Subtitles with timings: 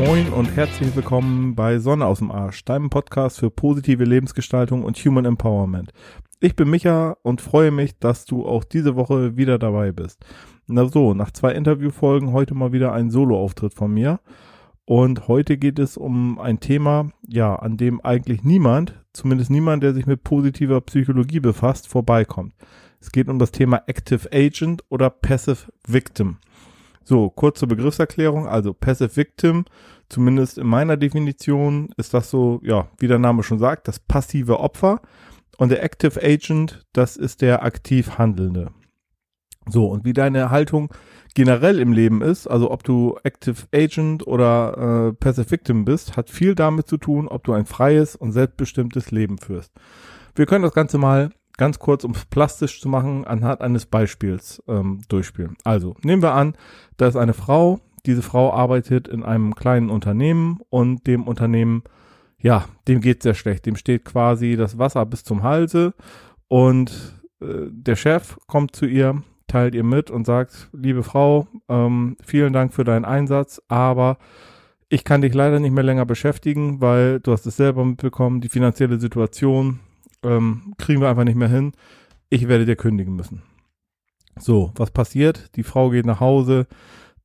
[0.00, 4.96] Moin und herzlich willkommen bei Sonne aus dem Arsch, deinem Podcast für positive Lebensgestaltung und
[4.96, 5.92] Human Empowerment.
[6.40, 10.24] Ich bin Micha und freue mich, dass du auch diese Woche wieder dabei bist.
[10.66, 14.20] Na so, nach zwei Interviewfolgen heute mal wieder ein Solo-Auftritt von mir.
[14.86, 19.92] Und heute geht es um ein Thema, ja, an dem eigentlich niemand, zumindest niemand, der
[19.92, 22.54] sich mit positiver Psychologie befasst, vorbeikommt.
[23.00, 26.38] Es geht um das Thema Active Agent oder Passive Victim.
[27.10, 28.46] So, kurze Begriffserklärung.
[28.46, 29.64] Also Passive Victim,
[30.08, 34.60] zumindest in meiner Definition, ist das so, ja, wie der Name schon sagt, das passive
[34.60, 35.00] Opfer.
[35.58, 38.70] Und der Active Agent, das ist der aktiv Handelnde.
[39.68, 40.94] So, und wie deine Haltung
[41.34, 46.30] generell im Leben ist, also ob du Active Agent oder äh, Passive Victim bist, hat
[46.30, 49.72] viel damit zu tun, ob du ein freies und selbstbestimmtes Leben führst.
[50.36, 54.62] Wir können das Ganze mal ganz kurz, um es plastisch zu machen, anhand eines Beispiels
[54.66, 55.58] ähm, durchspielen.
[55.62, 56.54] Also, nehmen wir an,
[56.96, 61.82] da ist eine Frau, diese Frau arbeitet in einem kleinen Unternehmen und dem Unternehmen,
[62.38, 63.66] ja, dem geht sehr schlecht.
[63.66, 65.92] Dem steht quasi das Wasser bis zum Halse
[66.48, 72.16] und äh, der Chef kommt zu ihr, teilt ihr mit und sagt, liebe Frau, ähm,
[72.24, 74.16] vielen Dank für deinen Einsatz, aber
[74.88, 78.48] ich kann dich leider nicht mehr länger beschäftigen, weil du hast es selber mitbekommen, die
[78.48, 79.80] finanzielle Situation
[80.24, 81.72] ähm, kriegen wir einfach nicht mehr hin.
[82.28, 83.42] Ich werde dir kündigen müssen.
[84.38, 85.56] So, was passiert?
[85.56, 86.66] Die Frau geht nach Hause,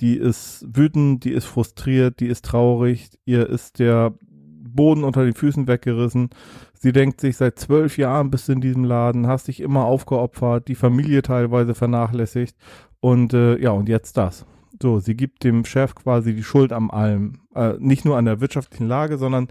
[0.00, 5.34] die ist wütend, die ist frustriert, die ist traurig, ihr ist der Boden unter den
[5.34, 6.30] Füßen weggerissen.
[6.74, 10.68] Sie denkt sich, seit zwölf Jahren bist du in diesem Laden, hast dich immer aufgeopfert,
[10.68, 12.56] die Familie teilweise vernachlässigt
[13.00, 14.46] und äh, ja, und jetzt das.
[14.80, 17.40] So, sie gibt dem Chef quasi die Schuld am allem.
[17.54, 19.48] Äh, nicht nur an der wirtschaftlichen Lage, sondern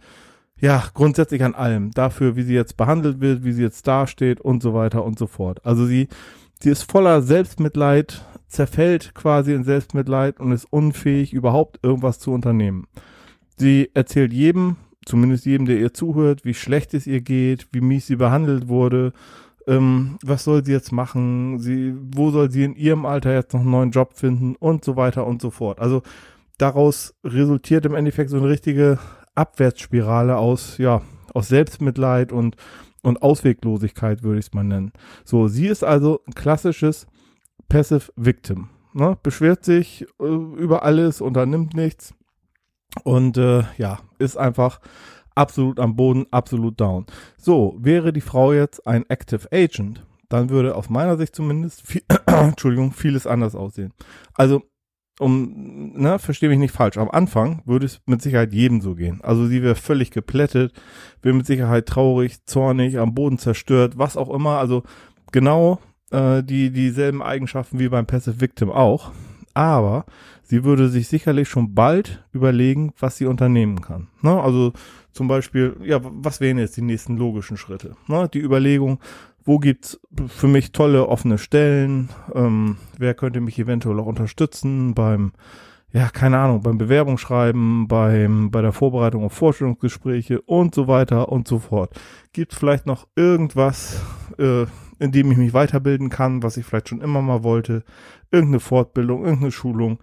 [0.59, 1.91] ja, grundsätzlich an allem.
[1.91, 5.27] Dafür, wie sie jetzt behandelt wird, wie sie jetzt dasteht und so weiter und so
[5.27, 5.65] fort.
[5.65, 6.07] Also sie,
[6.61, 12.87] sie ist voller Selbstmitleid, zerfällt quasi in Selbstmitleid und ist unfähig, überhaupt irgendwas zu unternehmen.
[13.57, 18.07] Sie erzählt jedem, zumindest jedem, der ihr zuhört, wie schlecht es ihr geht, wie mies
[18.07, 19.13] sie behandelt wurde,
[19.67, 23.61] ähm, was soll sie jetzt machen, sie, wo soll sie in ihrem Alter jetzt noch
[23.61, 25.79] einen neuen Job finden und so weiter und so fort.
[25.79, 26.01] Also
[26.57, 28.99] daraus resultiert im Endeffekt so eine richtige
[29.39, 31.01] Abwärtsspirale aus, ja,
[31.33, 32.57] aus Selbstmitleid und,
[33.01, 34.91] und Ausweglosigkeit, würde ich es mal nennen.
[35.23, 37.07] So, sie ist also ein klassisches
[37.69, 38.69] Passive Victim.
[38.93, 39.17] Ne?
[39.23, 42.13] Beschwert sich äh, über alles, unternimmt nichts
[43.03, 44.81] und äh, ja, ist einfach
[45.35, 47.05] absolut am Boden, absolut down.
[47.37, 52.03] So, wäre die Frau jetzt ein Active Agent, dann würde aus meiner Sicht zumindest viel,
[52.25, 53.93] Entschuldigung, vieles anders aussehen.
[54.33, 54.63] Also
[55.19, 59.19] um, ne, verstehe mich nicht falsch, am Anfang würde es mit Sicherheit jedem so gehen.
[59.21, 60.73] Also sie wäre völlig geplättet,
[61.21, 64.59] wäre mit Sicherheit traurig, zornig, am Boden zerstört, was auch immer.
[64.59, 64.83] Also
[65.31, 65.79] genau
[66.11, 69.11] äh, die dieselben Eigenschaften wie beim Passive Victim auch.
[69.53, 70.05] Aber
[70.41, 74.07] sie würde sich sicherlich schon bald überlegen, was sie unternehmen kann.
[74.21, 74.41] Ne?
[74.41, 74.71] Also
[75.11, 77.97] zum Beispiel, ja, was wären jetzt die nächsten logischen Schritte?
[78.07, 78.29] Ne?
[78.33, 78.99] Die Überlegung,
[79.49, 85.31] wo gibt's für mich tolle offene Stellen, ähm, wer könnte mich eventuell auch unterstützen beim,
[85.91, 91.47] ja, keine Ahnung, beim Bewerbungsschreiben, beim, bei der Vorbereitung auf Vorstellungsgespräche und so weiter und
[91.47, 91.99] so fort.
[92.31, 93.99] Gibt vielleicht noch irgendwas,
[94.37, 94.67] äh,
[94.99, 97.83] in dem ich mich weiterbilden kann, was ich vielleicht schon immer mal wollte,
[98.29, 99.97] irgendeine Fortbildung, irgendeine Schulung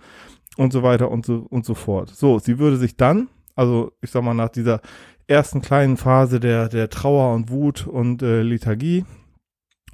[0.57, 2.11] und so weiter und so und so fort.
[2.11, 4.81] So, sie würde sich dann, also ich sag mal nach dieser
[5.29, 9.05] ersten kleinen Phase der der Trauer und Wut und äh, Lethargie,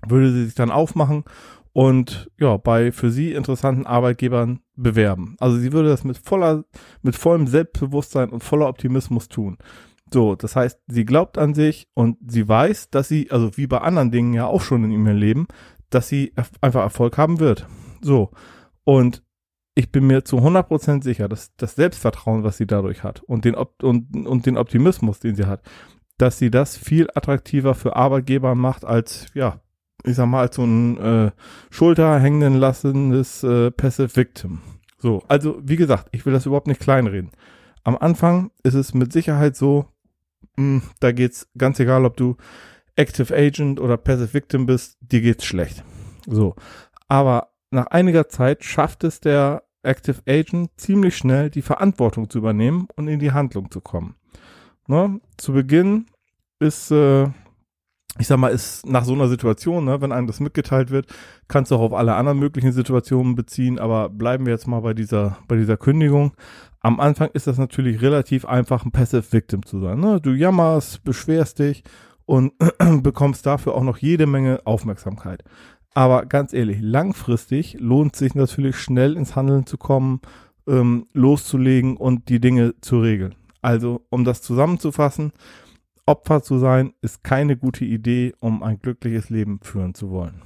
[0.06, 1.24] würde sie sich dann aufmachen
[1.72, 5.36] und ja, bei für sie interessanten Arbeitgebern bewerben.
[5.38, 6.64] Also sie würde das mit voller,
[7.02, 9.58] mit vollem Selbstbewusstsein und voller Optimismus tun.
[10.12, 13.78] So, das heißt, sie glaubt an sich und sie weiß, dass sie, also wie bei
[13.78, 15.46] anderen Dingen ja auch schon in ihrem Leben,
[15.88, 17.66] dass sie einfach Erfolg haben wird.
[18.02, 18.30] So.
[18.84, 19.22] Und
[19.74, 23.54] ich bin mir zu 100% sicher, dass das Selbstvertrauen, was sie dadurch hat und den,
[23.54, 25.62] und, und den Optimismus, den sie hat,
[26.18, 29.62] dass sie das viel attraktiver für Arbeitgeber macht als, ja,
[30.04, 31.30] ich sag mal, als so ein äh,
[31.70, 34.60] Schulter hängen lassendes äh, Passive Victim.
[34.98, 37.30] So, also wie gesagt, ich will das überhaupt nicht kleinreden.
[37.84, 39.86] Am Anfang ist es mit Sicherheit so,
[40.56, 42.36] mh, hm, da geht's ganz egal, ob du
[42.96, 45.82] Active Agent oder Passive Victim bist, dir geht's schlecht.
[46.26, 46.54] So,
[47.08, 52.86] aber nach einiger Zeit schafft es der Active Agent ziemlich schnell die Verantwortung zu übernehmen
[52.96, 54.14] und in die Handlung zu kommen.
[54.86, 55.20] Ne?
[55.36, 56.06] Zu Beginn
[56.60, 57.28] ist äh,
[58.18, 61.06] ich sag mal, ist nach so einer Situation, ne, wenn einem das mitgeteilt wird,
[61.48, 64.92] kannst du auch auf alle anderen möglichen Situationen beziehen, aber bleiben wir jetzt mal bei
[64.92, 66.32] dieser, bei dieser Kündigung.
[66.80, 70.00] Am Anfang ist das natürlich relativ einfach, ein Passive Victim zu sein.
[70.00, 70.20] Ne?
[70.20, 71.84] Du jammerst, beschwerst dich
[72.26, 72.52] und
[73.02, 75.42] bekommst dafür auch noch jede Menge Aufmerksamkeit.
[75.94, 80.20] Aber ganz ehrlich, langfristig lohnt sich natürlich schnell ins Handeln zu kommen,
[80.66, 83.34] ähm, loszulegen und die Dinge zu regeln.
[83.60, 85.32] Also, um das zusammenzufassen,
[86.06, 90.42] Opfer zu sein, ist keine gute Idee, um ein glückliches Leben führen zu wollen.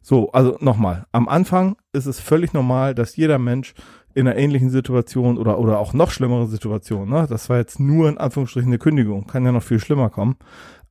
[0.00, 3.74] So, also nochmal, am Anfang ist es völlig normal, dass jeder Mensch
[4.14, 7.26] in einer ähnlichen Situation oder, oder auch noch schlimmere Situation, ne?
[7.28, 10.36] das war jetzt nur in Anführungsstrichen eine Kündigung, kann ja noch viel schlimmer kommen,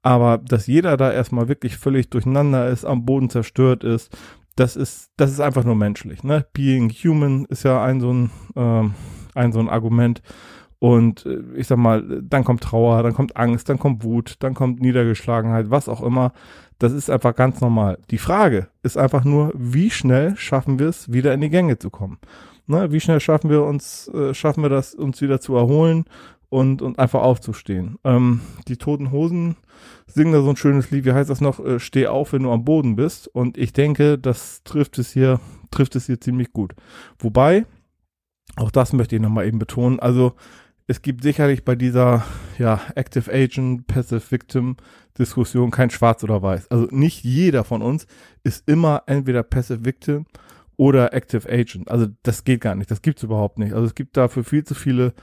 [0.03, 4.15] aber dass jeder da erstmal wirklich völlig durcheinander ist, am Boden zerstört ist,
[4.55, 6.23] das ist, das ist einfach nur menschlich.
[6.23, 6.45] Ne?
[6.53, 8.93] Being human ist ja ein so ein, ähm,
[9.33, 10.21] ein so ein Argument.
[10.79, 14.53] Und äh, ich sag mal, dann kommt Trauer, dann kommt Angst, dann kommt Wut, dann
[14.53, 16.33] kommt Niedergeschlagenheit, was auch immer.
[16.79, 17.97] Das ist einfach ganz normal.
[18.11, 21.89] Die Frage ist einfach nur, wie schnell schaffen wir es, wieder in die Gänge zu
[21.89, 22.19] kommen?
[22.67, 26.05] Ne, wie schnell schaffen wir uns, äh, schaffen wir das, uns wieder zu erholen
[26.49, 27.97] und, und einfach aufzustehen?
[28.03, 29.55] Ähm, die Toten Hosen
[30.07, 31.63] singen da so ein schönes Lied, wie heißt das noch?
[31.63, 33.27] Äh, Steh auf, wenn du am Boden bist.
[33.27, 35.39] Und ich denke, das trifft es hier,
[35.71, 36.73] trifft es hier ziemlich gut.
[37.19, 37.65] Wobei,
[38.55, 40.33] auch das möchte ich nochmal eben betonen, also
[40.87, 42.23] es gibt sicherlich bei dieser
[42.57, 44.77] ja, Active Agent, Passive Victim
[45.17, 46.69] Diskussion kein Schwarz oder Weiß.
[46.69, 48.05] Also nicht jeder von uns
[48.43, 50.25] ist immer entweder Passive Victim
[50.77, 51.89] oder Active Agent.
[51.89, 52.91] Also das geht gar nicht.
[52.91, 53.73] Das gibt's überhaupt nicht.
[53.73, 55.13] Also es gibt dafür viel zu viele,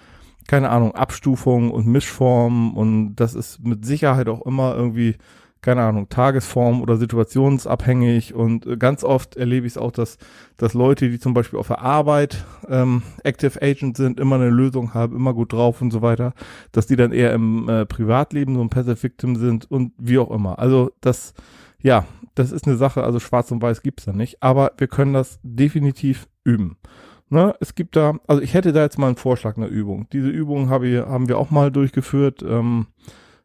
[0.48, 5.16] keine Ahnung, Abstufungen und Mischformen und das ist mit Sicherheit auch immer irgendwie
[5.62, 10.18] keine Ahnung, Tagesform oder situationsabhängig und äh, ganz oft erlebe ich es auch, dass,
[10.56, 14.92] dass Leute, die zum Beispiel auf der Arbeit ähm, Active Agent sind, immer eine Lösung
[14.92, 16.34] haben, immer gut drauf und so weiter,
[16.72, 20.32] dass die dann eher im äh, Privatleben so ein Passive Victim sind und wie auch
[20.32, 20.58] immer.
[20.58, 21.32] Also das,
[21.80, 25.14] ja, das ist eine Sache, also schwarz und weiß gibt's da nicht, aber wir können
[25.14, 26.76] das definitiv üben.
[27.28, 30.06] Ne, es gibt da, also ich hätte da jetzt mal einen Vorschlag einer Übung.
[30.12, 32.42] Diese Übung habe ich, haben wir auch mal durchgeführt.
[32.42, 32.88] Ähm,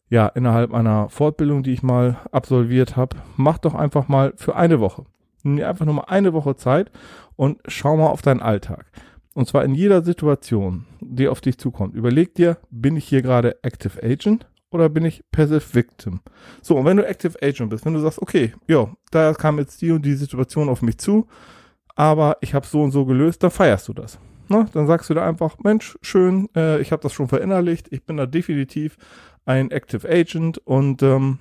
[0.09, 4.79] ja, innerhalb einer Fortbildung, die ich mal absolviert habe, mach doch einfach mal für eine
[4.79, 5.05] Woche.
[5.43, 6.91] Nimm dir einfach nur mal eine Woche Zeit
[7.35, 8.85] und schau mal auf deinen Alltag.
[9.33, 11.93] Und zwar in jeder Situation, die auf dich zukommt.
[11.93, 16.21] Überleg dir, bin ich hier gerade Active Agent oder bin ich Passive Victim?
[16.61, 19.81] So, und wenn du Active Agent bist, wenn du sagst, okay, ja, da kam jetzt
[19.81, 21.27] die und die Situation auf mich zu,
[21.95, 24.19] aber ich habe so und so gelöst, dann feierst du das.
[24.49, 24.67] Ne?
[24.73, 28.17] Dann sagst du da einfach, Mensch, schön, äh, ich habe das schon verinnerlicht, ich bin
[28.17, 28.97] da definitiv
[29.45, 31.39] ein Active Agent und ähm,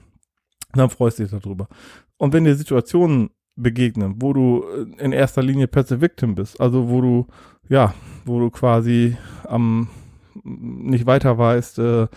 [0.75, 1.69] dann freust du dich darüber.
[2.17, 6.89] Und wenn dir Situationen begegnen, wo du äh, in erster Linie Passive Victim bist, also
[6.89, 7.27] wo du,
[7.69, 7.95] ja,
[8.25, 9.89] wo du quasi am
[10.45, 12.09] nicht weiter weißt, äh,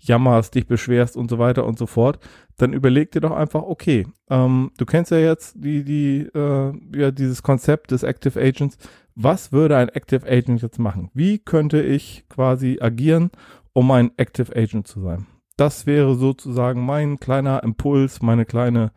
[0.00, 2.18] jammerst, dich beschwerst und so weiter und so fort,
[2.56, 7.10] dann überleg dir doch einfach, okay, ähm, du kennst ja jetzt die, die, äh, ja,
[7.10, 8.76] dieses Konzept des Active Agents.
[9.14, 11.10] Was würde ein Active Agent jetzt machen?
[11.14, 13.30] Wie könnte ich quasi agieren,
[13.72, 15.26] um ein Active Agent zu sein.
[15.56, 18.92] Das wäre sozusagen mein kleiner Impuls, meine kleine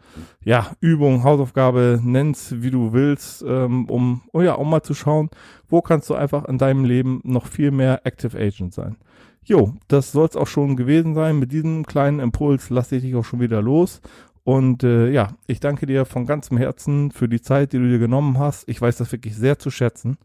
[0.45, 5.29] ja, Übung, Hausaufgabe, nenn's wie du willst, ähm, um, oh ja, um mal zu schauen,
[5.67, 8.95] wo kannst du einfach in deinem Leben noch viel mehr Active Agent sein.
[9.43, 11.37] Jo, das soll es auch schon gewesen sein.
[11.37, 13.99] Mit diesem kleinen Impuls lasse ich dich auch schon wieder los.
[14.43, 17.99] Und äh, ja, ich danke dir von ganzem Herzen für die Zeit, die du dir
[17.99, 18.67] genommen hast.
[18.67, 20.17] Ich weiß das wirklich sehr zu schätzen.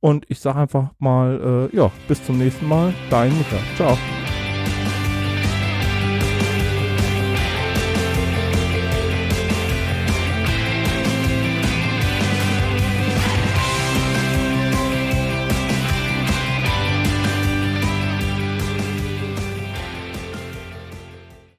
[0.00, 2.94] Und ich sage einfach mal, äh, ja, bis zum nächsten Mal.
[3.10, 3.56] Dein Micha.
[3.76, 3.98] Ciao.